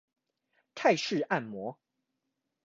[0.73, 1.77] 泰式按摩